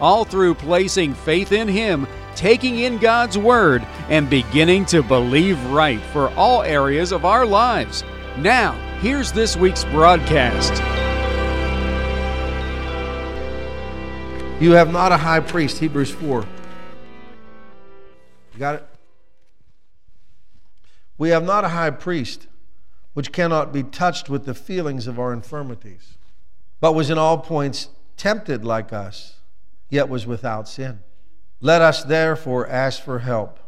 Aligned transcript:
all 0.00 0.24
through 0.24 0.54
placing 0.54 1.14
faith 1.14 1.52
in 1.52 1.68
Him, 1.68 2.06
taking 2.34 2.78
in 2.78 2.98
God's 2.98 3.38
Word, 3.38 3.86
and 4.08 4.28
beginning 4.28 4.86
to 4.86 5.02
believe 5.02 5.62
right 5.66 6.00
for 6.12 6.28
all 6.30 6.62
areas 6.62 7.12
of 7.12 7.24
our 7.24 7.46
lives. 7.46 8.04
Now, 8.38 8.72
here's 9.00 9.32
this 9.32 9.56
week's 9.56 9.84
broadcast. 9.84 10.72
You 14.60 14.72
have 14.72 14.92
not 14.92 15.12
a 15.12 15.16
high 15.16 15.40
priest, 15.40 15.78
Hebrews 15.78 16.10
4. 16.10 16.44
You 18.52 18.58
got 18.58 18.76
it? 18.76 18.86
We 21.18 21.30
have 21.30 21.44
not 21.44 21.64
a 21.64 21.68
high 21.68 21.90
priest 21.90 22.46
which 23.12 23.32
cannot 23.32 23.72
be 23.72 23.82
touched 23.82 24.28
with 24.28 24.44
the 24.44 24.54
feelings 24.54 25.06
of 25.06 25.18
our 25.18 25.32
infirmities, 25.32 26.18
but 26.80 26.92
was 26.92 27.10
in 27.10 27.18
all 27.18 27.38
points 27.38 27.88
tempted 28.16 28.64
like 28.64 28.92
us 28.92 29.36
yet 29.94 30.08
was 30.08 30.26
without 30.26 30.68
sin. 30.68 31.00
Let 31.60 31.80
us 31.80 32.04
therefore 32.04 32.68
ask 32.68 33.02
for 33.02 33.20
help. 33.20 33.58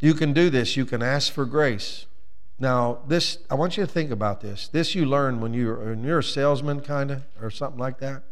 You 0.00 0.14
can 0.14 0.32
do 0.32 0.50
this. 0.50 0.76
You 0.76 0.84
can 0.84 1.02
ask 1.02 1.32
for 1.32 1.44
grace. 1.44 2.06
Now, 2.58 3.00
this 3.06 3.38
I 3.50 3.54
want 3.54 3.76
you 3.76 3.84
to 3.84 3.92
think 3.92 4.10
about 4.10 4.40
this. 4.40 4.68
This 4.68 4.94
you 4.94 5.04
learn 5.04 5.40
when 5.40 5.52
you're 5.52 5.76
when 5.76 6.02
you're 6.02 6.20
a 6.20 6.24
salesman, 6.24 6.80
kind 6.80 7.10
of, 7.10 7.24
or 7.40 7.50
something 7.50 7.78
like 7.78 7.98
that. 7.98 8.22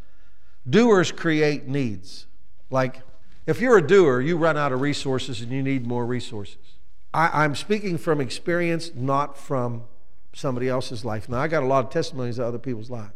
Doers 0.68 1.12
create 1.12 1.68
needs. 1.68 2.26
Like 2.70 3.02
if 3.46 3.60
you're 3.60 3.76
a 3.76 3.86
doer, 3.86 4.20
you 4.20 4.38
run 4.38 4.56
out 4.56 4.72
of 4.72 4.80
resources 4.80 5.42
and 5.42 5.52
you 5.52 5.62
need 5.62 5.86
more 5.86 6.06
resources. 6.06 6.78
I, 7.12 7.44
I'm 7.44 7.54
speaking 7.54 7.98
from 7.98 8.20
experience, 8.20 8.90
not 8.94 9.36
from 9.36 9.84
somebody 10.32 10.68
else's 10.68 11.04
life. 11.04 11.28
Now, 11.28 11.38
I 11.38 11.48
got 11.48 11.62
a 11.62 11.66
lot 11.66 11.84
of 11.84 11.90
testimonies 11.90 12.38
of 12.38 12.46
other 12.46 12.58
people's 12.58 12.90
lives. 12.90 13.12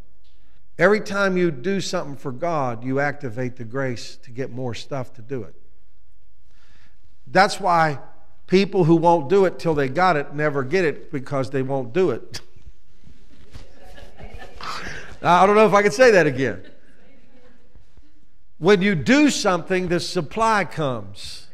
Every 0.78 1.00
time 1.00 1.36
you 1.36 1.50
do 1.50 1.80
something 1.80 2.14
for 2.16 2.30
God, 2.30 2.84
you 2.84 3.00
activate 3.00 3.56
the 3.56 3.64
grace 3.64 4.16
to 4.18 4.30
get 4.30 4.52
more 4.52 4.74
stuff 4.74 5.12
to 5.14 5.22
do 5.22 5.42
it. 5.42 5.54
That's 7.26 7.58
why 7.58 7.98
people 8.46 8.84
who 8.84 8.94
won't 8.94 9.28
do 9.28 9.44
it 9.44 9.58
till 9.58 9.74
they 9.74 9.88
got 9.88 10.16
it 10.16 10.34
never 10.34 10.62
get 10.62 10.84
it 10.84 11.10
because 11.10 11.50
they 11.50 11.62
won't 11.62 11.92
do 11.92 12.10
it. 12.10 12.40
I 15.22 15.46
don't 15.46 15.56
know 15.56 15.66
if 15.66 15.74
I 15.74 15.82
can 15.82 15.90
say 15.90 16.12
that 16.12 16.28
again. 16.28 16.62
When 18.58 18.80
you 18.80 18.94
do 18.94 19.30
something, 19.30 19.88
the 19.88 19.98
supply 19.98 20.64
comes. 20.64 21.48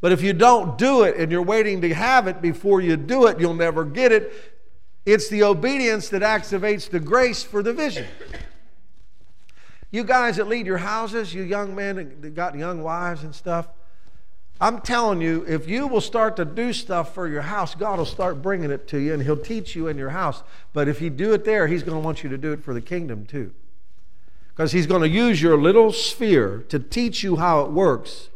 But 0.00 0.12
if 0.12 0.22
you 0.22 0.32
don't 0.32 0.76
do 0.78 1.02
it 1.02 1.16
and 1.16 1.30
you're 1.30 1.42
waiting 1.42 1.82
to 1.82 1.92
have 1.94 2.26
it 2.26 2.40
before 2.40 2.80
you 2.80 2.96
do 2.96 3.26
it, 3.26 3.40
you'll 3.40 3.54
never 3.54 3.84
get 3.84 4.10
it 4.10 4.53
it's 5.06 5.28
the 5.28 5.42
obedience 5.42 6.08
that 6.10 6.22
activates 6.22 6.88
the 6.88 7.00
grace 7.00 7.42
for 7.42 7.62
the 7.62 7.72
vision. 7.72 8.06
You 9.90 10.02
guys 10.02 10.36
that 10.36 10.48
lead 10.48 10.66
your 10.66 10.78
houses, 10.78 11.34
you 11.34 11.42
young 11.42 11.74
men 11.74 12.16
that 12.20 12.34
got 12.34 12.56
young 12.56 12.82
wives 12.82 13.22
and 13.22 13.34
stuff, 13.34 13.68
I'm 14.60 14.80
telling 14.80 15.20
you, 15.20 15.44
if 15.46 15.68
you 15.68 15.86
will 15.86 16.00
start 16.00 16.36
to 16.36 16.44
do 16.44 16.72
stuff 16.72 17.12
for 17.12 17.28
your 17.28 17.42
house, 17.42 17.74
God 17.74 17.98
will 17.98 18.06
start 18.06 18.40
bringing 18.40 18.70
it 18.70 18.86
to 18.88 18.98
you 18.98 19.12
and 19.12 19.22
He'll 19.22 19.36
teach 19.36 19.74
you 19.74 19.88
in 19.88 19.98
your 19.98 20.10
house. 20.10 20.42
But 20.72 20.88
if 20.88 21.00
you 21.00 21.10
do 21.10 21.32
it 21.32 21.44
there, 21.44 21.66
He's 21.66 21.82
going 21.82 21.96
to 21.96 22.04
want 22.04 22.22
you 22.22 22.30
to 22.30 22.38
do 22.38 22.52
it 22.52 22.62
for 22.62 22.72
the 22.72 22.80
kingdom 22.80 23.26
too. 23.26 23.52
Because 24.48 24.72
He's 24.72 24.86
going 24.86 25.02
to 25.02 25.08
use 25.08 25.42
your 25.42 25.56
little 25.58 25.92
sphere 25.92 26.64
to 26.68 26.78
teach 26.78 27.22
you 27.22 27.36
how 27.36 27.62
it 27.62 27.72
works. 27.72 28.30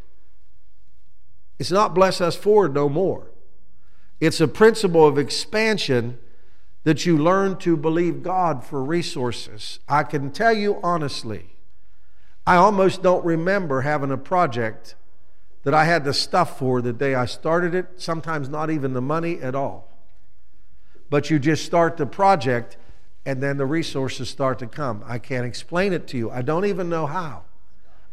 It's 1.57 1.71
not 1.71 1.95
bless 1.95 2.21
us 2.21 2.35
forward 2.35 2.73
no 2.73 2.89
more, 2.89 3.27
it's 4.19 4.39
a 4.39 4.47
principle 4.47 5.07
of 5.07 5.17
expansion 5.17 6.17
that 6.83 7.05
you 7.05 7.17
learn 7.17 7.57
to 7.57 7.75
believe 7.75 8.23
God 8.23 8.63
for 8.63 8.83
resources. 8.83 9.79
I 9.87 10.03
can 10.03 10.31
tell 10.31 10.53
you 10.53 10.79
honestly, 10.81 11.55
I 12.47 12.55
almost 12.55 13.03
don't 13.03 13.23
remember 13.25 13.81
having 13.81 14.11
a 14.11 14.17
project 14.17 14.95
that 15.63 15.73
I 15.73 15.85
had 15.85 16.03
the 16.03 16.13
stuff 16.13 16.57
for 16.57 16.81
the 16.81 16.93
day 16.93 17.15
I 17.15 17.25
started 17.25 17.75
it, 17.75 17.87
sometimes 17.97 18.49
not 18.49 18.69
even 18.69 18.93
the 18.93 19.01
money 19.01 19.39
at 19.41 19.55
all. 19.55 19.89
But 21.09 21.29
you 21.29 21.37
just 21.37 21.65
start 21.65 21.97
the 21.97 22.05
project 22.05 22.77
and 23.25 23.43
then 23.43 23.57
the 23.57 23.65
resources 23.65 24.29
start 24.29 24.59
to 24.59 24.67
come. 24.67 25.03
I 25.05 25.19
can't 25.19 25.45
explain 25.45 25.91
it 25.93 26.07
to 26.07 26.17
you. 26.17 26.31
I 26.31 26.41
don't 26.41 26.65
even 26.65 26.89
know 26.89 27.05
how. 27.05 27.43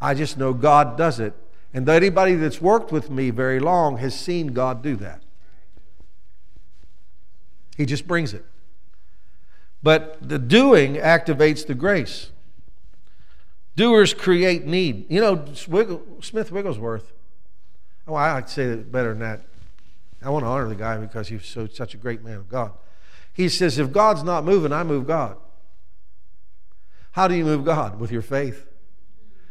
I 0.01 0.15
just 0.15 0.37
know 0.37 0.53
God 0.53 0.99
does 0.99 1.21
it. 1.21 1.35
And 1.73 1.89
anybody 1.89 2.35
that's 2.35 2.61
worked 2.61 2.91
with 2.91 3.11
me 3.11 3.31
very 3.31 3.61
long 3.61 3.99
has 3.99 4.19
seen 4.19 4.49
God 4.49 4.83
do 4.83 4.97
that. 4.97 5.23
He 7.77 7.87
just 7.87 8.07
brings 8.07 8.35
it. 8.35 8.45
But 9.87 10.19
the 10.21 10.41
doing 10.41 10.95
activates 10.95 11.65
the 11.65 11.77
grace. 11.77 12.33
Doers 13.77 14.15
create 14.15 14.67
need. 14.67 15.07
You 15.09 15.21
know, 15.21 15.45
Smith 15.55 16.51
Wigglesworth, 16.51 17.13
oh, 18.09 18.15
I 18.17 18.33
like 18.33 18.47
to 18.47 18.53
say 18.53 18.63
it 18.65 18.91
better 18.91 19.11
than 19.11 19.21
that. 19.21 19.43
I 20.21 20.31
want 20.31 20.45
to 20.45 20.49
honor 20.49 20.69
the 20.69 20.75
guy 20.75 20.97
because 20.97 21.29
he's 21.29 21.47
so, 21.47 21.69
such 21.69 21.95
a 21.95 21.99
great 21.99 22.25
man 22.25 22.35
of 22.35 22.49
God. 22.49 22.73
He 23.33 23.49
says, 23.49 23.79
if 23.79 23.93
God's 23.93 24.25
not 24.25 24.43
moving, 24.43 24.73
I 24.73 24.83
move 24.83 25.07
God. 25.07 25.37
How 27.13 27.29
do 27.29 27.37
you 27.37 27.45
move 27.45 27.65
God? 27.65 28.01
With 28.01 28.11
your 28.11 28.23
faith. 28.23 28.67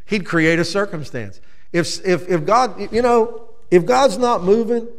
He'd 0.04 0.26
create 0.26 0.60
a 0.60 0.66
circumstance. 0.66 1.40
If, 1.72 2.06
if, 2.06 2.28
if 2.28 2.46
God, 2.46 2.92
you 2.92 3.02
know, 3.02 3.52
if 3.72 3.86
God's 3.86 4.18
not 4.18 4.44
moving 4.44 4.90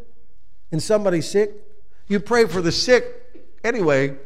and 0.72 0.82
somebody's 0.82 1.28
sick, 1.28 1.52
you 2.08 2.20
pray 2.20 2.46
for 2.46 2.62
the 2.62 2.72
sick 2.72 3.04
anyway, 3.62 4.16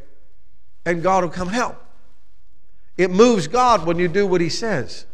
and 0.85 1.03
God 1.03 1.23
will 1.23 1.31
come 1.31 1.49
help. 1.49 1.83
It 2.97 3.11
moves 3.11 3.47
God 3.47 3.85
when 3.85 3.97
you 3.99 4.07
do 4.07 4.27
what 4.27 4.41
He 4.41 4.49
says. 4.49 5.05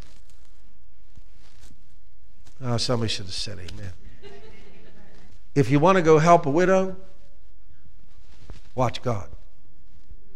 Oh, 2.60 2.76
somebody 2.76 3.08
should 3.08 3.26
have 3.26 3.34
said 3.34 3.58
amen. 3.58 3.92
If 5.54 5.70
you 5.70 5.78
want 5.80 5.96
to 5.96 6.02
go 6.02 6.18
help 6.18 6.46
a 6.46 6.50
widow, 6.50 6.96
watch 8.74 9.02
God. 9.02 9.28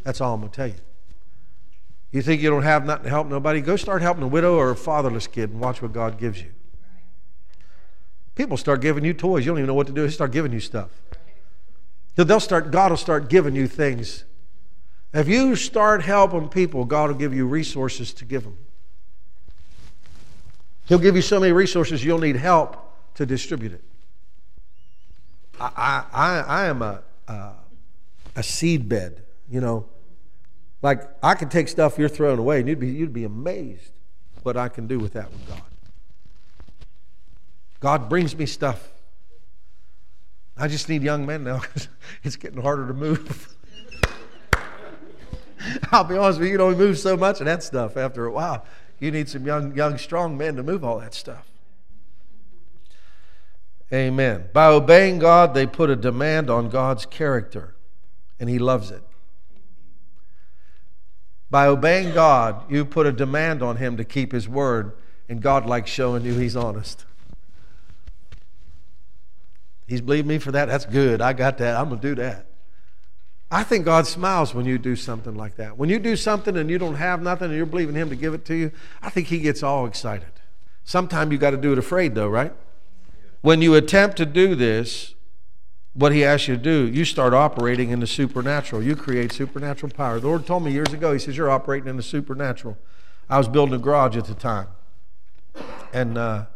That's 0.04 0.20
all 0.20 0.34
I'm 0.34 0.40
going 0.40 0.50
to 0.50 0.56
tell 0.56 0.66
you. 0.66 0.74
You 2.10 2.22
think 2.22 2.42
you 2.42 2.50
don't 2.50 2.62
have 2.62 2.84
nothing 2.84 3.04
to 3.04 3.10
help 3.10 3.26
nobody? 3.26 3.60
Go 3.60 3.76
start 3.76 4.02
helping 4.02 4.22
a 4.22 4.28
widow 4.28 4.56
or 4.56 4.70
a 4.70 4.76
fatherless 4.76 5.26
kid 5.26 5.50
and 5.50 5.60
watch 5.60 5.80
what 5.80 5.92
God 5.92 6.18
gives 6.18 6.40
you. 6.42 6.50
People 8.34 8.56
start 8.56 8.80
giving 8.80 9.04
you 9.04 9.14
toys. 9.14 9.44
You 9.44 9.52
don't 9.52 9.58
even 9.58 9.68
know 9.68 9.74
what 9.74 9.86
to 9.86 9.92
do. 9.92 10.02
They 10.02 10.10
start 10.12 10.32
giving 10.32 10.52
you 10.52 10.60
stuff. 10.60 10.90
They'll 12.16 12.40
start, 12.40 12.70
God 12.70 12.90
will 12.90 12.98
start 12.98 13.28
giving 13.28 13.54
you 13.54 13.66
things 13.66 14.24
if 15.12 15.28
you 15.28 15.56
start 15.56 16.02
helping 16.02 16.48
people, 16.48 16.84
God 16.84 17.10
will 17.10 17.18
give 17.18 17.34
you 17.34 17.46
resources 17.46 18.12
to 18.14 18.24
give 18.24 18.44
them. 18.44 18.56
He'll 20.86 20.98
give 20.98 21.16
you 21.16 21.22
so 21.22 21.40
many 21.40 21.52
resources, 21.52 22.04
you'll 22.04 22.18
need 22.18 22.36
help 22.36 22.76
to 23.14 23.26
distribute 23.26 23.72
it. 23.72 23.84
I, 25.60 26.04
I, 26.12 26.40
I 26.40 26.64
am 26.66 26.82
a, 26.82 27.02
a, 27.28 27.50
a 28.36 28.42
seed 28.42 28.88
bed, 28.88 29.22
you 29.50 29.60
know. 29.60 29.86
Like, 30.80 31.08
I 31.22 31.34
can 31.34 31.48
take 31.48 31.68
stuff 31.68 31.98
you're 31.98 32.08
throwing 32.08 32.38
away, 32.38 32.58
and 32.58 32.68
you'd 32.68 32.80
be, 32.80 32.88
you'd 32.88 33.12
be 33.12 33.24
amazed 33.24 33.92
what 34.42 34.56
I 34.56 34.68
can 34.68 34.86
do 34.86 34.98
with 34.98 35.12
that 35.12 35.30
with 35.30 35.46
God. 35.48 35.62
God 37.78 38.08
brings 38.08 38.36
me 38.36 38.46
stuff. 38.46 38.90
I 40.56 40.68
just 40.68 40.88
need 40.88 41.02
young 41.02 41.26
men 41.26 41.44
now 41.44 41.58
because 41.60 41.88
it's 42.22 42.36
getting 42.36 42.60
harder 42.60 42.86
to 42.88 42.94
move. 42.94 43.54
I'll 45.94 46.04
be 46.04 46.16
honest 46.16 46.38
with 46.38 46.46
you, 46.46 46.52
you 46.52 46.58
don't 46.58 46.78
move 46.78 46.98
so 46.98 47.18
much 47.18 47.40
of 47.40 47.46
that 47.46 47.62
stuff 47.62 47.98
after 47.98 48.24
a 48.24 48.32
while. 48.32 48.64
You 48.98 49.10
need 49.10 49.28
some 49.28 49.44
young, 49.44 49.76
young, 49.76 49.98
strong 49.98 50.38
men 50.38 50.56
to 50.56 50.62
move 50.62 50.82
all 50.84 50.98
that 51.00 51.12
stuff. 51.12 51.46
Amen. 53.92 54.48
By 54.54 54.68
obeying 54.68 55.18
God, 55.18 55.52
they 55.52 55.66
put 55.66 55.90
a 55.90 55.96
demand 55.96 56.48
on 56.48 56.70
God's 56.70 57.04
character, 57.04 57.74
and 58.40 58.48
He 58.48 58.58
loves 58.58 58.90
it. 58.90 59.02
By 61.50 61.66
obeying 61.66 62.14
God, 62.14 62.70
you 62.70 62.86
put 62.86 63.06
a 63.06 63.12
demand 63.12 63.62
on 63.62 63.76
Him 63.76 63.98
to 63.98 64.04
keep 64.04 64.32
His 64.32 64.48
word, 64.48 64.92
and 65.28 65.42
God 65.42 65.66
likes 65.66 65.90
showing 65.90 66.24
you 66.24 66.32
He's 66.34 66.56
honest. 66.56 67.04
He's 69.86 70.00
believed 70.00 70.26
me 70.26 70.38
for 70.38 70.52
that. 70.52 70.68
That's 70.68 70.86
good. 70.86 71.20
I 71.20 71.34
got 71.34 71.58
that. 71.58 71.76
I'm 71.76 71.90
going 71.90 72.00
to 72.00 72.08
do 72.08 72.14
that. 72.14 72.46
I 73.52 73.64
think 73.64 73.84
God 73.84 74.06
smiles 74.06 74.54
when 74.54 74.64
you 74.64 74.78
do 74.78 74.96
something 74.96 75.34
like 75.34 75.56
that. 75.56 75.76
When 75.76 75.90
you 75.90 75.98
do 75.98 76.16
something 76.16 76.56
and 76.56 76.70
you 76.70 76.78
don't 76.78 76.94
have 76.94 77.20
nothing 77.20 77.48
and 77.48 77.56
you're 77.56 77.66
believing 77.66 77.94
Him 77.94 78.08
to 78.08 78.16
give 78.16 78.32
it 78.32 78.46
to 78.46 78.54
you, 78.54 78.72
I 79.02 79.10
think 79.10 79.26
He 79.26 79.40
gets 79.40 79.62
all 79.62 79.84
excited. 79.84 80.30
Sometimes 80.84 81.30
you 81.30 81.36
got 81.36 81.50
to 81.50 81.58
do 81.58 81.70
it 81.70 81.78
afraid, 81.78 82.14
though, 82.14 82.28
right? 82.28 82.54
When 83.42 83.60
you 83.60 83.74
attempt 83.74 84.16
to 84.16 84.24
do 84.24 84.54
this, 84.54 85.14
what 85.92 86.12
he 86.12 86.24
asks 86.24 86.48
you 86.48 86.56
to 86.56 86.62
do, 86.62 86.88
you 86.88 87.04
start 87.04 87.34
operating 87.34 87.90
in 87.90 88.00
the 88.00 88.06
supernatural. 88.06 88.82
You 88.82 88.96
create 88.96 89.32
supernatural 89.32 89.92
power. 89.92 90.18
The 90.18 90.28
Lord 90.28 90.46
told 90.46 90.64
me 90.64 90.72
years 90.72 90.94
ago, 90.94 91.12
He 91.12 91.18
says, 91.18 91.36
You're 91.36 91.50
operating 91.50 91.90
in 91.90 91.98
the 91.98 92.02
supernatural. 92.02 92.78
I 93.28 93.36
was 93.36 93.48
building 93.48 93.74
a 93.74 93.78
garage 93.78 94.16
at 94.16 94.24
the 94.24 94.34
time. 94.34 94.68
And 95.92 96.16
uh, 96.16 96.46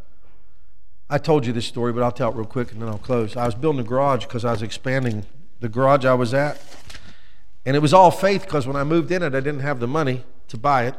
I 1.11 1.19
told 1.19 1.45
you 1.45 1.53
this 1.53 1.67
story, 1.67 1.93
but 1.93 2.03
I'll 2.03 2.11
tell 2.11 2.31
it 2.31 2.37
real 2.37 2.47
quick 2.47 2.73
and 2.73 2.81
then 2.81 2.89
I'll 2.89 2.97
close. 2.97 3.37
I 3.37 3.45
was 3.45 3.55
building 3.55 3.81
a 3.83 3.89
garage 3.89 4.25
because 4.25 4.47
I 4.47 4.53
was 4.53 4.63
expanding 4.63 5.27
the 5.61 5.69
garage 5.69 6.05
I 6.05 6.15
was 6.15 6.35
at. 6.35 6.61
And 7.65 7.75
it 7.75 7.81
was 7.81 7.93
all 7.93 8.11
faith 8.11 8.43
because 8.43 8.67
when 8.67 8.77
I 8.77 8.85
moved 8.85 9.11
in 9.11 9.23
it, 9.23 9.35
I 9.35 9.41
didn't 9.41 9.61
have 9.61 9.81
the 9.81 9.89
money 9.89 10.25
to 10.49 10.57
buy 10.57 10.87
it. 10.87 10.95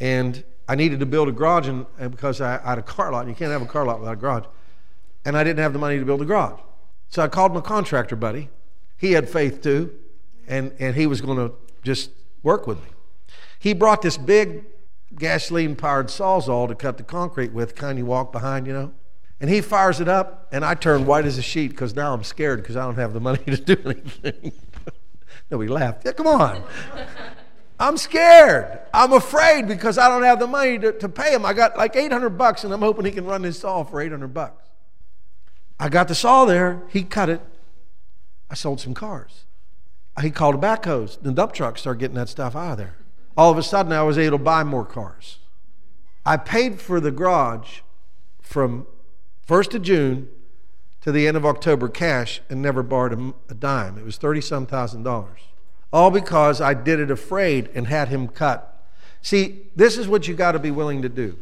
And 0.00 0.44
I 0.68 0.74
needed 0.74 1.00
to 1.00 1.06
build 1.06 1.28
a 1.28 1.32
garage 1.32 1.68
and, 1.68 1.86
and 1.98 2.10
because 2.10 2.40
I, 2.40 2.58
I, 2.64 2.70
had 2.70 2.78
a 2.78 2.82
car 2.82 3.12
lot. 3.12 3.20
And 3.20 3.28
you 3.28 3.34
can't 3.34 3.50
have 3.50 3.62
a 3.62 3.66
car 3.66 3.84
lot 3.84 3.98
without 3.98 4.12
a 4.12 4.16
garage. 4.16 4.44
And 5.24 5.36
I 5.36 5.42
didn't 5.42 5.60
have 5.60 5.72
the 5.72 5.78
money 5.78 5.98
to 5.98 6.04
build 6.04 6.22
a 6.22 6.24
garage. 6.24 6.60
So 7.08 7.22
I 7.22 7.28
called 7.28 7.54
my 7.54 7.60
contractor 7.60 8.16
buddy. 8.16 8.50
He 8.96 9.12
had 9.12 9.28
faith 9.28 9.62
too. 9.62 9.92
And, 10.46 10.72
and 10.78 10.94
he 10.94 11.06
was 11.06 11.20
going 11.20 11.38
to 11.38 11.54
just 11.82 12.10
work 12.42 12.66
with 12.66 12.78
me. 12.78 12.90
He 13.58 13.74
brought 13.74 14.02
this 14.02 14.16
big 14.16 14.64
gasoline 15.18 15.76
powered 15.76 16.06
sawzall 16.06 16.68
to 16.68 16.74
cut 16.74 16.98
the 16.98 17.02
concrete 17.02 17.52
with, 17.52 17.74
kind 17.74 17.98
you 17.98 18.06
walk 18.06 18.32
behind, 18.32 18.66
you 18.66 18.72
know. 18.72 18.92
And 19.40 19.50
he 19.50 19.60
fires 19.60 20.00
it 20.00 20.08
up, 20.08 20.48
and 20.50 20.64
I 20.64 20.74
turn 20.74 21.04
white 21.04 21.26
as 21.26 21.36
a 21.36 21.42
sheet 21.42 21.68
because 21.68 21.94
now 21.94 22.14
I'm 22.14 22.24
scared 22.24 22.62
because 22.62 22.76
I 22.76 22.84
don't 22.84 22.96
have 22.96 23.12
the 23.12 23.20
money 23.20 23.44
to 23.44 23.56
do 23.56 23.76
anything. 23.84 24.52
Nobody 25.50 25.68
laughed. 25.68 26.04
Yeah, 26.04 26.12
come 26.12 26.26
on. 26.26 26.62
I'm 27.78 27.98
scared. 27.98 28.80
I'm 28.94 29.12
afraid 29.12 29.68
because 29.68 29.98
I 29.98 30.08
don't 30.08 30.22
have 30.22 30.38
the 30.38 30.46
money 30.46 30.78
to, 30.78 30.92
to 30.92 31.08
pay 31.08 31.34
him. 31.34 31.44
I 31.44 31.52
got 31.52 31.76
like 31.76 31.94
800 31.94 32.30
bucks, 32.30 32.64
and 32.64 32.72
I'm 32.72 32.80
hoping 32.80 33.04
he 33.04 33.12
can 33.12 33.26
run 33.26 33.42
this 33.42 33.58
saw 33.58 33.84
for 33.84 34.00
800 34.00 34.28
bucks. 34.28 34.66
I 35.78 35.90
got 35.90 36.08
the 36.08 36.14
saw 36.14 36.46
there. 36.46 36.82
He 36.88 37.02
cut 37.02 37.28
it. 37.28 37.42
I 38.50 38.54
sold 38.54 38.80
some 38.80 38.94
cars. 38.94 39.44
He 40.22 40.30
called 40.30 40.54
a 40.54 40.58
backhoes. 40.58 41.20
The 41.20 41.32
dump 41.32 41.52
truck 41.52 41.76
started 41.76 42.00
getting 42.00 42.16
that 42.16 42.30
stuff 42.30 42.56
out 42.56 42.72
of 42.72 42.78
there. 42.78 42.96
All 43.36 43.50
of 43.50 43.58
a 43.58 43.62
sudden, 43.62 43.92
I 43.92 44.02
was 44.02 44.16
able 44.16 44.38
to 44.38 44.44
buy 44.44 44.64
more 44.64 44.86
cars. 44.86 45.38
I 46.24 46.38
paid 46.38 46.80
for 46.80 47.00
the 47.00 47.10
garage 47.10 47.80
from 48.40 48.86
1st 49.46 49.74
of 49.74 49.82
June 49.82 50.28
to 51.00 51.12
the 51.12 51.26
end 51.26 51.36
of 51.36 51.46
October 51.46 51.88
cash 51.88 52.40
and 52.50 52.60
never 52.60 52.82
borrowed 52.82 53.12
a, 53.12 53.52
a 53.52 53.54
dime. 53.54 53.96
It 53.96 54.04
was 54.04 54.16
30 54.16 54.40
some 54.40 54.66
thousand 54.66 55.04
dollars. 55.04 55.40
All 55.92 56.10
because 56.10 56.60
I 56.60 56.74
did 56.74 56.98
it 56.98 57.10
afraid 57.10 57.70
and 57.74 57.86
had 57.86 58.08
him 58.08 58.28
cut. 58.28 58.84
See, 59.22 59.68
this 59.74 59.96
is 59.96 60.08
what 60.08 60.28
you 60.28 60.34
got 60.34 60.52
to 60.52 60.58
be 60.58 60.70
willing 60.70 61.02
to 61.02 61.08
do. 61.08 61.38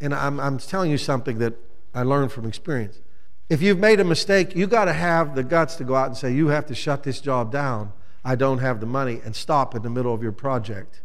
And 0.00 0.14
I'm, 0.14 0.40
I'm 0.40 0.58
telling 0.58 0.90
you 0.90 0.98
something 0.98 1.38
that 1.38 1.54
I 1.94 2.02
learned 2.02 2.32
from 2.32 2.46
experience. 2.46 3.00
If 3.48 3.60
you've 3.62 3.78
made 3.78 4.00
a 4.00 4.04
mistake, 4.04 4.56
you 4.56 4.66
got 4.66 4.86
to 4.86 4.92
have 4.92 5.34
the 5.34 5.44
guts 5.44 5.76
to 5.76 5.84
go 5.84 5.94
out 5.94 6.08
and 6.08 6.16
say, 6.16 6.32
You 6.32 6.48
have 6.48 6.66
to 6.66 6.74
shut 6.74 7.02
this 7.02 7.20
job 7.20 7.52
down. 7.52 7.92
I 8.24 8.36
don't 8.36 8.58
have 8.58 8.80
the 8.80 8.86
money, 8.86 9.20
and 9.22 9.36
stop 9.36 9.74
in 9.74 9.82
the 9.82 9.90
middle 9.90 10.14
of 10.14 10.22
your 10.22 10.32
project. 10.32 11.02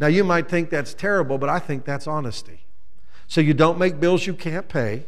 Now, 0.00 0.08
you 0.08 0.24
might 0.24 0.48
think 0.48 0.68
that's 0.68 0.94
terrible, 0.94 1.38
but 1.38 1.48
I 1.48 1.60
think 1.60 1.84
that's 1.84 2.08
honesty. 2.08 2.66
So 3.28 3.40
you 3.40 3.54
don't 3.54 3.78
make 3.78 4.00
bills 4.00 4.26
you 4.26 4.34
can't 4.34 4.68
pay. 4.68 5.06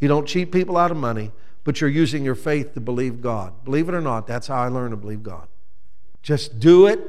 You 0.00 0.08
don't 0.08 0.26
cheat 0.26 0.52
people 0.52 0.76
out 0.76 0.90
of 0.90 0.96
money, 0.96 1.32
but 1.64 1.80
you're 1.80 1.90
using 1.90 2.24
your 2.24 2.34
faith 2.34 2.74
to 2.74 2.80
believe 2.80 3.20
God. 3.20 3.52
Believe 3.64 3.88
it 3.88 3.94
or 3.94 4.00
not, 4.00 4.26
that's 4.26 4.46
how 4.46 4.56
I 4.56 4.68
learned 4.68 4.92
to 4.92 4.96
believe 4.96 5.22
God. 5.22 5.48
Just 6.22 6.60
do 6.60 6.86
it. 6.86 7.00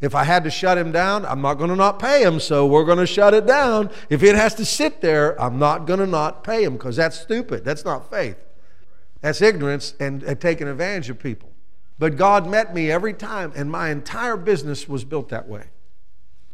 If 0.00 0.14
I 0.14 0.24
had 0.24 0.44
to 0.44 0.50
shut 0.50 0.78
him 0.78 0.92
down, 0.92 1.26
I'm 1.26 1.42
not 1.42 1.54
going 1.54 1.70
to 1.70 1.76
not 1.76 1.98
pay 1.98 2.22
him, 2.22 2.38
so 2.38 2.64
we're 2.66 2.84
going 2.84 2.98
to 2.98 3.06
shut 3.06 3.34
it 3.34 3.46
down. 3.46 3.90
If 4.08 4.22
it 4.22 4.36
has 4.36 4.54
to 4.54 4.64
sit 4.64 5.00
there, 5.00 5.40
I'm 5.42 5.58
not 5.58 5.86
going 5.86 5.98
to 5.98 6.06
not 6.06 6.44
pay 6.44 6.62
him 6.62 6.74
because 6.74 6.96
that's 6.96 7.18
stupid. 7.18 7.64
That's 7.64 7.84
not 7.84 8.08
faith. 8.08 8.36
That's 9.20 9.42
ignorance 9.42 9.94
and, 9.98 10.22
and 10.22 10.40
taking 10.40 10.68
advantage 10.68 11.10
of 11.10 11.18
people. 11.18 11.50
But 11.98 12.16
God 12.16 12.48
met 12.48 12.72
me 12.72 12.92
every 12.92 13.12
time, 13.12 13.52
and 13.56 13.70
my 13.70 13.90
entire 13.90 14.36
business 14.36 14.88
was 14.88 15.04
built 15.04 15.30
that 15.30 15.48
way. 15.48 15.64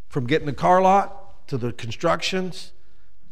From 0.08 0.26
getting 0.26 0.46
the 0.46 0.54
car 0.54 0.80
lot 0.80 1.46
to 1.48 1.58
the 1.58 1.72
constructions, 1.72 2.72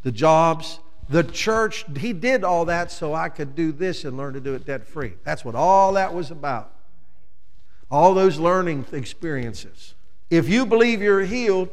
the 0.02 0.12
jobs, 0.12 0.80
the 1.08 1.24
church, 1.24 1.84
he 1.96 2.12
did 2.12 2.44
all 2.44 2.64
that 2.66 2.90
so 2.90 3.14
I 3.14 3.28
could 3.28 3.54
do 3.54 3.72
this 3.72 4.04
and 4.04 4.16
learn 4.16 4.34
to 4.34 4.40
do 4.40 4.54
it 4.54 4.64
debt 4.64 4.86
free. 4.86 5.14
That's 5.24 5.44
what 5.44 5.54
all 5.54 5.92
that 5.94 6.14
was 6.14 6.30
about. 6.30 6.72
All 7.90 8.14
those 8.14 8.38
learning 8.38 8.86
experiences. 8.92 9.94
If 10.30 10.48
you 10.48 10.64
believe 10.64 11.02
you're 11.02 11.22
healed, 11.22 11.68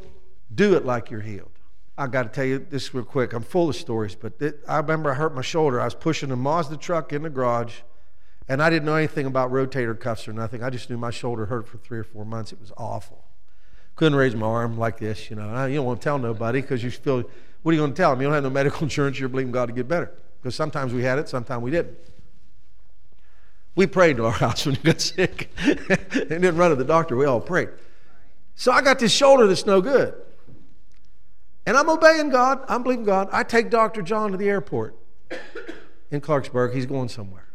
do 0.54 0.74
it 0.74 0.84
like 0.84 1.10
you're 1.10 1.22
healed. 1.22 1.50
I 1.96 2.06
got 2.06 2.24
to 2.24 2.28
tell 2.30 2.44
you 2.44 2.58
this 2.58 2.94
real 2.94 3.04
quick. 3.04 3.32
I'm 3.32 3.42
full 3.42 3.68
of 3.68 3.76
stories, 3.76 4.14
but 4.14 4.34
it, 4.40 4.60
I 4.66 4.78
remember 4.78 5.10
I 5.10 5.14
hurt 5.14 5.34
my 5.34 5.42
shoulder. 5.42 5.80
I 5.80 5.84
was 5.84 5.94
pushing 5.94 6.30
a 6.30 6.36
Mazda 6.36 6.76
truck 6.76 7.12
in 7.12 7.22
the 7.22 7.30
garage, 7.30 7.76
and 8.48 8.62
I 8.62 8.70
didn't 8.70 8.86
know 8.86 8.96
anything 8.96 9.26
about 9.26 9.50
rotator 9.50 9.98
cuffs 9.98 10.26
or 10.26 10.32
nothing. 10.32 10.62
I 10.62 10.70
just 10.70 10.90
knew 10.90 10.96
my 10.96 11.10
shoulder 11.10 11.46
hurt 11.46 11.68
for 11.68 11.78
three 11.78 11.98
or 11.98 12.04
four 12.04 12.24
months. 12.24 12.52
It 12.52 12.60
was 12.60 12.72
awful. 12.76 13.24
Couldn't 13.96 14.16
raise 14.16 14.34
my 14.34 14.46
arm 14.46 14.78
like 14.78 14.98
this, 14.98 15.28
you 15.28 15.36
know. 15.36 15.66
You 15.66 15.76
don't 15.76 15.86
want 15.86 16.00
to 16.00 16.04
tell 16.04 16.18
nobody 16.18 16.62
because 16.62 16.82
you 16.82 16.90
feel 16.90 17.24
what 17.62 17.72
are 17.72 17.74
you 17.74 17.80
going 17.80 17.92
to 17.92 17.96
tell 17.96 18.10
them? 18.10 18.20
You 18.20 18.26
don't 18.26 18.34
have 18.34 18.42
no 18.42 18.50
medical 18.50 18.82
insurance, 18.82 19.18
you're 19.18 19.28
believing 19.28 19.52
God 19.52 19.66
to 19.66 19.72
get 19.72 19.88
better. 19.88 20.12
Because 20.40 20.54
sometimes 20.54 20.92
we 20.92 21.02
had 21.02 21.18
it, 21.18 21.28
sometimes 21.28 21.62
we 21.62 21.70
didn't. 21.70 21.96
We 23.74 23.86
prayed 23.86 24.16
to 24.16 24.26
our 24.26 24.32
house 24.46 24.66
when 24.66 24.74
you 24.74 24.82
got 24.82 25.00
sick 25.00 25.50
and 25.58 26.28
didn't 26.28 26.56
run 26.56 26.70
to 26.70 26.76
the 26.76 26.84
doctor. 26.84 27.16
We 27.16 27.26
all 27.26 27.40
prayed. 27.40 27.68
So 28.54 28.72
I 28.72 28.82
got 28.82 28.98
this 28.98 29.12
shoulder 29.12 29.46
that's 29.46 29.66
no 29.66 29.80
good. 29.80 30.14
And 31.66 31.76
I'm 31.76 31.88
obeying 31.88 32.30
God. 32.30 32.64
I'm 32.68 32.82
believing 32.82 33.04
God. 33.04 33.28
I 33.32 33.42
take 33.42 33.70
Dr. 33.70 34.02
John 34.02 34.32
to 34.32 34.36
the 34.36 34.48
airport 34.48 34.96
in 36.10 36.20
Clarksburg. 36.20 36.74
He's 36.74 36.86
going 36.86 37.08
somewhere. 37.08 37.46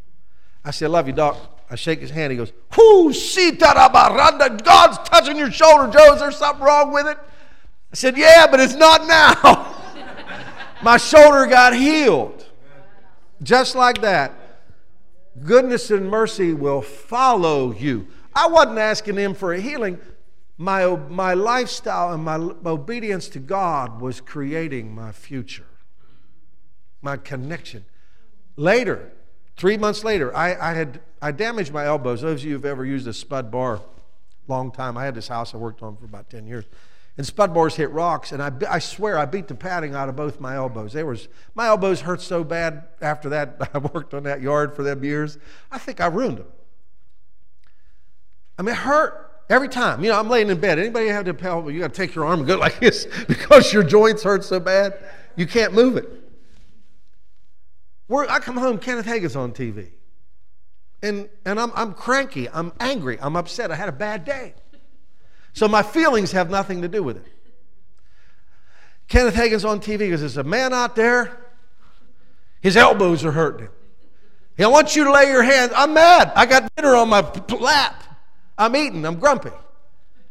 I 0.64 0.72
said, 0.72 0.86
I 0.86 0.90
love 0.90 1.08
you, 1.08 1.14
Doc. 1.14 1.38
I 1.70 1.76
shake 1.76 2.00
his 2.00 2.12
hand. 2.12 2.32
He 2.32 2.38
goes, 2.38 2.54
Whoo, 2.78 3.12
God's 3.12 5.10
touching 5.10 5.38
your 5.38 5.52
shoulder, 5.52 5.92
Joe. 5.92 6.14
Is 6.14 6.20
there 6.20 6.32
something 6.32 6.64
wrong 6.64 6.94
with 6.94 7.08
it? 7.08 7.18
I 7.18 7.96
said, 7.96 8.18
Yeah, 8.18 8.48
but 8.48 8.60
it's 8.60 8.76
not 8.76 9.08
now. 9.08 9.75
My 10.86 10.98
shoulder 10.98 11.48
got 11.48 11.76
healed. 11.76 12.46
Just 13.42 13.76
like 13.76 14.02
that. 14.02 14.34
Goodness 15.44 15.90
and 15.90 16.08
mercy 16.08 16.54
will 16.54 16.84
follow 16.84 17.74
you. 17.74 18.08
I 18.36 18.48
wasn't 18.48 18.78
asking 18.78 19.18
him 19.18 19.34
for 19.34 19.52
a 19.52 19.60
healing. 19.60 20.00
My, 20.58 20.96
my 20.96 21.34
lifestyle 21.34 22.14
and 22.14 22.24
my 22.24 22.36
obedience 22.70 23.28
to 23.30 23.40
God 23.40 24.00
was 24.00 24.22
creating 24.22 24.94
my 24.94 25.12
future, 25.12 25.66
my 27.02 27.18
connection. 27.18 27.86
Later, 28.56 29.12
three 29.58 29.78
months 29.78 30.04
later, 30.04 30.34
I, 30.38 30.56
I 30.56 30.74
had 30.74 31.02
I 31.22 31.32
damaged 31.32 31.74
my 31.74 31.86
elbows. 31.86 32.22
Those 32.22 32.42
of 32.42 32.48
you 32.48 32.54
who've 32.54 32.66
ever 32.66 32.86
used 32.86 33.08
a 33.08 33.14
spud 33.14 33.52
bar, 33.52 33.82
long 34.48 34.72
time. 34.72 34.98
I 34.98 35.04
had 35.04 35.16
this 35.16 35.28
house 35.28 35.54
I 35.56 35.58
worked 35.58 35.82
on 35.82 35.98
for 35.98 36.06
about 36.06 36.30
10 36.30 36.46
years 36.46 36.66
and 37.18 37.26
spud 37.26 37.54
bars 37.54 37.76
hit 37.76 37.92
rocks, 37.92 38.32
and 38.32 38.42
I, 38.42 38.52
I 38.70 38.80
swear 38.80 39.18
I 39.18 39.26
beat 39.26 39.48
the 39.48 39.56
padding 39.56 39.96
out 39.96 40.10
of 40.10 40.16
both 40.16 40.40
my 40.40 40.56
elbows. 40.56 40.94
They 40.94 41.04
was, 41.04 41.28
my 41.54 41.68
elbows 41.68 42.02
hurt 42.02 42.22
so 42.22 42.44
bad 42.44 42.84
after 43.02 43.30
that. 43.30 43.70
I 43.74 43.78
worked 43.78 44.14
on 44.14 44.24
that 44.24 44.42
yard 44.42 44.76
for 44.76 44.84
them 44.84 45.04
years. 45.04 45.38
I 45.72 45.78
think 45.78 46.02
I 46.02 46.08
ruined 46.08 46.40
them. 46.40 46.48
I 48.58 48.62
mean, 48.64 48.74
it 48.74 48.80
hurt 48.80 49.44
every 49.50 49.70
time. 49.70 50.04
You 50.04 50.10
know, 50.12 50.20
I'm 50.20 50.30
laying 50.30 50.50
in 50.50 50.60
bed. 50.60 50.80
Anybody 50.80 51.08
have 51.08 51.26
to 51.26 51.34
pelvic? 51.34 51.74
You 51.74 51.82
got 51.82 51.94
to 51.94 51.98
take 51.98 52.16
your 52.16 52.26
arm 52.26 52.40
and 52.40 52.48
go 52.48 52.58
like 52.60 52.80
this 52.80 53.08
because 53.28 53.72
your 53.72 53.84
joints 53.84 54.24
hurt 54.24 54.44
so 54.44 54.60
bad 54.60 54.98
you 55.36 55.46
can't 55.46 55.74
move 55.74 55.98
it. 55.98 56.10
We're, 58.08 58.28
I 58.28 58.40
come 58.40 58.58
home, 58.58 58.78
Kenneth 58.78 59.06
Hagin's 59.06 59.36
on 59.36 59.52
TV. 59.52 59.90
And, 61.02 61.30
and 61.46 61.60
I'm, 61.60 61.72
I'm 61.76 61.94
cranky, 61.94 62.50
I'm 62.50 62.72
angry, 62.80 63.20
I'm 63.20 63.36
upset. 63.36 63.72
I 63.72 63.76
had 63.76 63.90
a 63.90 63.94
bad 63.94 64.26
day. 64.26 64.56
So 65.56 65.70
my 65.70 65.82
feelings 65.82 66.34
have 66.34 66.50
nothing 66.50 66.82
to 66.82 66.88
do 66.88 67.02
with 67.02 67.18
it. 67.18 67.26
Kenneth 69.08 69.36
Hagin's 69.36 69.64
on 69.64 69.80
TV 69.80 70.00
because 70.00 70.20
there's 70.20 70.38
a 70.38 70.44
man 70.44 70.74
out 70.74 70.96
there, 70.96 71.38
his 72.62 72.76
elbows 72.76 73.24
are 73.24 73.32
hurting 73.32 73.68
him. 73.68 73.72
He 74.58 74.66
wants 74.66 74.96
you 74.96 75.06
to 75.06 75.12
lay 75.12 75.30
your 75.30 75.44
hands. 75.44 75.72
I'm 75.76 75.94
mad. 75.94 76.32
I 76.36 76.46
got 76.46 76.74
dinner 76.76 76.96
on 76.96 77.10
my 77.10 77.22
lap. 77.58 78.04
I'm 78.58 78.76
eating. 78.76 79.06
I'm 79.06 79.18
grumpy. 79.18 79.52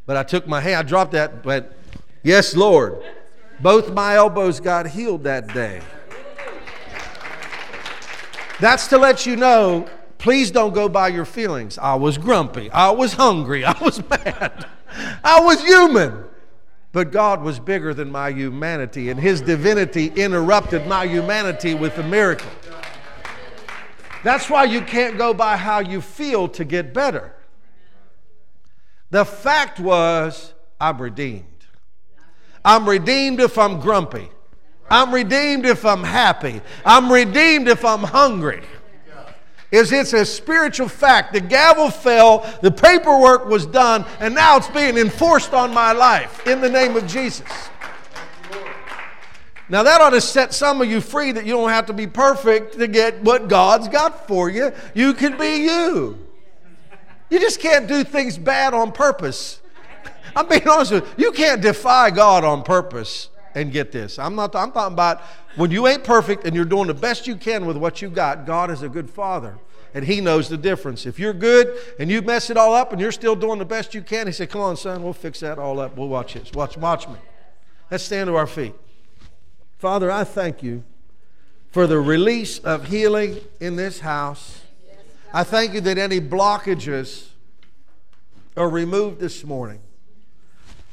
But 0.07 0.19
I 0.19 0.23
took 0.25 0.47
my 0.47 0.61
hand, 0.61 0.76
I 0.76 0.83
dropped 0.83 1.12
that, 1.12 1.43
but 1.43 1.75
yes, 2.23 2.54
Lord. 2.54 3.02
Both 3.61 3.93
my 3.93 4.16
elbows 4.16 4.61
got 4.61 4.87
healed 4.87 5.25
that 5.25 5.49
day. 5.54 5.81
That's 8.61 8.88
to 8.88 8.99
let 8.99 9.25
you 9.25 9.37
know 9.37 9.88
please 10.19 10.50
don't 10.50 10.73
go 10.73 10.88
by 10.88 11.09
your 11.09 11.26
feelings. 11.26 11.76
I 11.76 11.95
was 11.95 12.16
grumpy. 12.16 12.71
I 12.71 12.90
was 12.90 13.12
hungry. 13.12 13.64
I 13.64 13.76
was 13.78 14.02
mad. 14.11 14.66
I 15.25 15.40
was 15.40 15.61
human. 15.64 16.25
But 16.93 17.11
God 17.11 17.43
was 17.43 17.59
bigger 17.59 17.93
than 17.93 18.12
my 18.12 18.31
humanity, 18.31 19.11
and 19.11 19.19
His 19.19 19.40
divinity 19.40 20.12
interrupted 20.14 20.87
my 20.87 21.04
humanity 21.07 21.75
with 21.75 21.99
a 21.99 22.04
miracle. 22.04 22.49
That's 24.23 24.49
why 24.49 24.62
you 24.62 24.81
can't 24.81 25.19
go 25.19 25.35
by 25.35 25.57
how 25.57 25.81
you 25.81 26.00
feel 26.00 26.47
to 26.50 26.64
get 26.64 26.95
better. 26.95 27.35
The 29.11 29.25
fact 29.25 29.81
was, 29.81 30.54
I'm 30.81 31.02
redeemed. 31.02 31.45
I'm 32.64 32.88
redeemed 32.88 33.40
if 33.40 33.59
I'm 33.59 33.81
grumpy. 33.81 34.31
I'm 34.88 35.12
redeemed 35.12 35.66
if 35.66 35.85
I'm 35.85 36.04
happy. 36.04 36.61
I'm 36.87 37.11
redeemed 37.11 37.66
if 37.66 37.85
I'm 37.85 38.04
hungry. 38.04 38.62
Is 39.75 39.90
it's 39.90 40.12
a 40.12 40.25
spiritual 40.25 40.87
fact. 40.87 41.33
The 41.33 41.40
gavel 41.40 41.90
fell, 41.90 42.49
the 42.62 42.71
paperwork 42.71 43.47
was 43.47 43.66
done, 43.66 44.04
and 44.21 44.33
now 44.33 44.57
it's 44.57 44.69
being 44.69 44.97
enforced 44.97 45.52
on 45.52 45.75
my 45.75 45.90
life 45.90 46.47
in 46.47 46.61
the 46.61 46.71
name 46.71 46.95
of 46.95 47.09
Jesus. 47.09 47.49
Now, 49.69 49.83
that 49.83 50.00
ought 50.00 50.11
to 50.11 50.21
set 50.21 50.54
some 50.54 50.81
of 50.81 50.88
you 50.88 51.00
free 51.00 51.33
that 51.33 51.45
you 51.45 51.54
don't 51.54 51.71
have 51.71 51.87
to 51.87 51.93
be 51.93 52.07
perfect 52.07 52.78
to 52.78 52.87
get 52.87 53.21
what 53.25 53.49
God's 53.49 53.88
got 53.88 54.28
for 54.28 54.49
you. 54.49 54.73
You 54.95 55.12
can 55.12 55.37
be 55.37 55.64
you. 55.64 56.25
You 57.28 57.40
just 57.40 57.59
can't 57.59 57.88
do 57.88 58.04
things 58.04 58.38
bad 58.38 58.75
on 58.75 58.93
purpose. 58.93 59.61
I'm 60.37 60.47
being 60.49 60.69
honest 60.69 60.93
with 60.93 61.19
you. 61.19 61.26
You 61.26 61.33
can't 61.33 61.61
defy 61.61 62.11
God 62.11 62.45
on 62.45 62.62
purpose 62.62 63.28
and 63.55 63.73
get 63.73 63.93
this. 63.93 64.19
I'm 64.19 64.35
not 64.35 64.55
I'm 64.57 64.73
talking 64.73 64.93
about 64.93 65.23
when 65.57 65.71
you 65.71 65.87
ain't 65.87 66.05
perfect 66.05 66.45
and 66.45 66.55
you're 66.55 66.65
doing 66.65 66.87
the 66.87 66.95
best 66.95 67.27
you 67.27 67.37
can 67.37 67.67
with 67.67 67.77
what 67.77 68.03
you 68.03 68.11
got, 68.11 68.47
God 68.47 68.71
is 68.71 68.83
a 68.83 68.89
good 68.89 69.09
father. 69.09 69.59
And 69.95 70.05
he 70.05 70.21
knows 70.21 70.49
the 70.49 70.57
difference. 70.57 71.07
If 71.07 71.21
you're 71.21 71.33
good 71.33 71.79
and 72.01 72.11
you 72.11 72.21
mess 72.21 72.51
it 72.51 72.57
all 72.57 72.75
up 72.75 72.91
and 72.91 73.01
you're 73.01 73.13
still 73.13 73.37
doing 73.37 73.61
the 73.61 73.65
best 73.65 73.95
you 73.95 74.03
can, 74.03 74.27
he 74.27 74.33
said, 74.33 74.51
Come 74.51 74.61
on, 74.61 74.77
son, 74.77 75.05
we'll 75.05 75.13
fix 75.13 75.41
that 75.41 75.59
all 75.59 75.79
up. 75.79 75.97
We'll 75.97 76.09
watch 76.09 76.35
this. 76.35 76.53
Watch, 76.53 76.77
watch 76.77 77.07
me. 77.07 77.15
Let's 77.91 78.03
stand 78.03 78.27
to 78.27 78.35
our 78.35 78.49
feet. 78.49 78.75
Father, 79.79 80.11
I 80.11 80.25
thank 80.25 80.63
you 80.65 80.83
for 81.71 81.87
the 81.87 82.01
release 82.01 82.59
of 82.59 82.89
healing 82.89 83.39
in 83.61 83.77
this 83.77 84.01
house. 84.01 84.63
I 85.33 85.45
thank 85.45 85.75
you 85.75 85.81
that 85.83 85.99
any 85.99 86.21
blockages 86.21 87.29
are 88.57 88.69
removed 88.69 89.21
this 89.21 89.45
morning. 89.45 89.81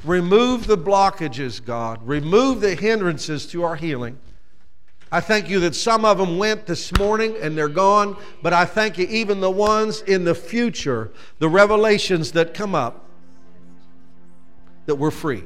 Remove 0.03 0.67
the 0.67 0.77
blockages, 0.77 1.63
God. 1.63 1.99
Remove 2.07 2.61
the 2.61 2.75
hindrances 2.75 3.45
to 3.47 3.63
our 3.63 3.75
healing. 3.75 4.17
I 5.11 5.19
thank 5.19 5.49
you 5.49 5.59
that 5.59 5.75
some 5.75 6.05
of 6.05 6.17
them 6.17 6.37
went 6.37 6.65
this 6.65 6.97
morning 6.97 7.35
and 7.41 7.57
they're 7.57 7.67
gone, 7.67 8.15
but 8.41 8.53
I 8.53 8.65
thank 8.65 8.97
you 8.97 9.05
even 9.07 9.41
the 9.41 9.51
ones 9.51 10.01
in 10.01 10.23
the 10.23 10.33
future, 10.33 11.11
the 11.39 11.49
revelations 11.49 12.31
that 12.31 12.53
come 12.53 12.73
up, 12.73 13.05
that 14.85 14.95
we're 14.95 15.11
free. 15.11 15.43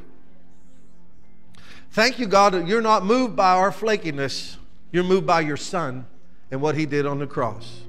Thank 1.91 2.19
you, 2.19 2.27
God, 2.27 2.53
that 2.53 2.67
you're 2.67 2.81
not 2.81 3.03
moved 3.03 3.35
by 3.35 3.53
our 3.55 3.71
flakiness. 3.71 4.57
You're 4.91 5.03
moved 5.03 5.25
by 5.25 5.41
your 5.41 5.57
Son 5.57 6.05
and 6.51 6.61
what 6.61 6.75
He 6.75 6.85
did 6.85 7.05
on 7.05 7.19
the 7.19 7.27
cross. 7.27 7.81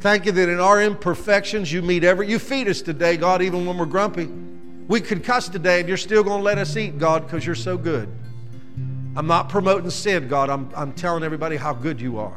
Thank 0.00 0.26
you 0.26 0.32
that 0.32 0.48
in 0.48 0.60
our 0.60 0.80
imperfections, 0.80 1.72
you 1.72 1.82
meet 1.82 2.04
every. 2.04 2.28
You 2.28 2.38
feed 2.38 2.68
us 2.68 2.82
today, 2.82 3.16
God, 3.16 3.42
even 3.42 3.66
when 3.66 3.78
we're 3.78 3.86
grumpy. 3.86 4.28
We 4.88 5.00
could 5.00 5.22
cuss 5.22 5.48
today, 5.48 5.80
and 5.80 5.88
you're 5.88 5.98
still 5.98 6.24
going 6.24 6.38
to 6.38 6.44
let 6.44 6.58
us 6.58 6.76
eat, 6.76 6.98
God, 6.98 7.24
because 7.26 7.46
you're 7.46 7.54
so 7.54 7.76
good. 7.78 8.08
I'm 9.16 9.26
not 9.26 9.48
promoting 9.48 9.90
sin, 9.90 10.28
God. 10.28 10.48
I'm, 10.50 10.70
I'm 10.74 10.92
telling 10.94 11.22
everybody 11.22 11.56
how 11.56 11.74
good 11.74 12.00
you 12.00 12.18
are, 12.18 12.36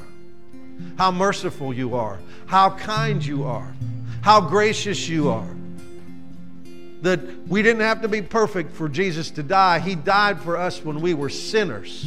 how 0.98 1.12
merciful 1.12 1.74
you 1.74 1.96
are, 1.96 2.20
how 2.46 2.72
kind 2.72 3.26
you 3.26 3.46
are, 3.46 3.74
how 4.22 4.42
gracious 4.42 5.08
you 5.08 5.30
are 5.30 5.48
that 7.02 7.20
we 7.48 7.64
didn't 7.64 7.82
have 7.82 8.02
to 8.02 8.08
be 8.08 8.22
perfect 8.22 8.72
for 8.72 8.88
Jesus 8.88 9.32
to 9.32 9.44
die. 9.44 9.80
He 9.80 9.96
died 9.96 10.40
for 10.40 10.56
us 10.56 10.84
when 10.84 11.02
we 11.02 11.14
were 11.14 11.30
sinners. 11.30 12.06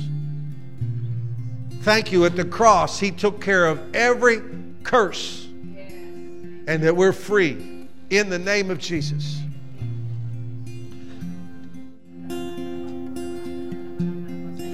Thank 1.80 2.12
you. 2.12 2.24
At 2.24 2.36
the 2.36 2.44
cross, 2.44 3.00
He 3.00 3.10
took 3.10 3.40
care 3.40 3.66
of 3.66 3.94
every 3.94 4.40
curse 4.84 5.46
and 6.66 6.82
that 6.82 6.96
we're 6.96 7.12
free 7.12 7.88
in 8.10 8.30
the 8.30 8.38
name 8.38 8.70
of 8.70 8.78
Jesus. 8.78 9.43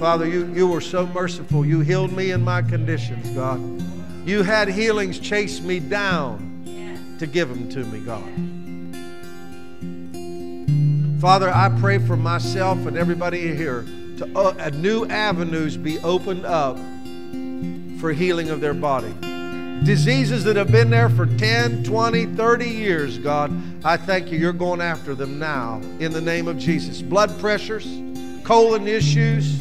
Father, 0.00 0.26
you, 0.26 0.50
you 0.54 0.66
were 0.66 0.80
so 0.80 1.06
merciful. 1.08 1.62
You 1.62 1.80
healed 1.80 2.10
me 2.10 2.30
in 2.30 2.42
my 2.42 2.62
conditions, 2.62 3.28
God. 3.36 3.60
You 4.26 4.42
had 4.42 4.68
healings 4.68 5.18
chase 5.18 5.60
me 5.60 5.78
down 5.78 7.16
to 7.18 7.26
give 7.26 7.50
them 7.50 7.68
to 7.68 7.84
me, 7.84 8.00
God. 8.00 8.24
Father, 11.20 11.50
I 11.50 11.68
pray 11.80 11.98
for 11.98 12.16
myself 12.16 12.78
and 12.86 12.96
everybody 12.96 13.54
here 13.54 13.82
to 14.16 14.26
uh, 14.34 14.70
new 14.70 15.04
avenues 15.04 15.76
be 15.76 15.98
opened 15.98 16.46
up 16.46 16.78
for 18.00 18.10
healing 18.14 18.48
of 18.48 18.62
their 18.62 18.72
body. 18.72 19.14
Diseases 19.84 20.44
that 20.44 20.56
have 20.56 20.72
been 20.72 20.88
there 20.88 21.10
for 21.10 21.26
10, 21.26 21.84
20, 21.84 22.24
30 22.24 22.64
years, 22.64 23.18
God, 23.18 23.52
I 23.84 23.98
thank 23.98 24.32
you. 24.32 24.38
You're 24.38 24.54
going 24.54 24.80
after 24.80 25.14
them 25.14 25.38
now 25.38 25.82
in 25.98 26.12
the 26.12 26.22
name 26.22 26.48
of 26.48 26.56
Jesus. 26.56 27.02
Blood 27.02 27.38
pressures, 27.38 27.86
colon 28.44 28.88
issues. 28.88 29.60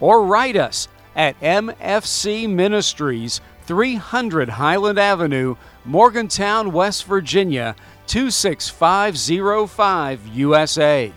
or 0.00 0.24
write 0.24 0.56
us 0.56 0.88
at 1.16 1.40
MFC 1.40 2.48
Ministries, 2.48 3.40
300 3.66 4.50
Highland 4.50 4.98
Avenue, 4.98 5.56
Morgantown, 5.84 6.72
West 6.72 7.04
Virginia, 7.04 7.76
26505 8.06 10.26
USA. 10.28 11.12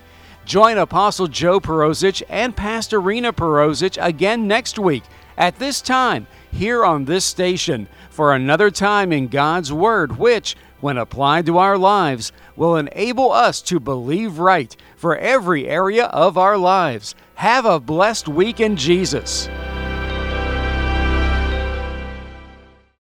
Join 0.46 0.78
Apostle 0.78 1.28
Joe 1.28 1.60
Perozich 1.60 2.24
and 2.30 2.56
Pastor 2.56 3.02
Rena 3.02 3.34
Perozich 3.34 3.98
again 4.02 4.48
next 4.48 4.80
week 4.80 5.04
at 5.38 5.60
this 5.60 5.82
time 5.82 6.26
here 6.52 6.86
on 6.86 7.06
this 7.06 7.26
station 7.26 7.88
for 8.10 8.34
another 8.34 8.72
time 8.72 9.12
in 9.12 9.28
God's 9.28 9.74
Word, 9.74 10.18
which, 10.18 10.56
when 10.80 10.98
applied 10.98 11.46
to 11.48 11.58
our 11.58 11.78
lives, 11.78 12.32
will 12.56 12.78
enable 12.78 13.32
us 13.32 13.62
to 13.64 13.80
believe 13.80 14.40
right 14.40 14.76
for 14.98 15.16
every 15.16 15.68
area 15.68 16.06
of 16.08 16.38
our 16.38 16.58
lives. 16.58 17.16
Have 17.36 17.66
a 17.66 17.80
blessed 17.80 18.28
week 18.28 18.60
in 18.60 18.76
Jesus. 18.76 19.48